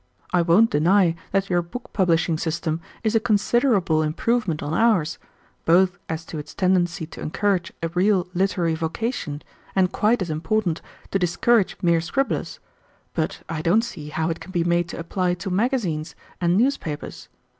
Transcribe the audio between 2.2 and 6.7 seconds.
system is a considerable improvement on ours, both as to its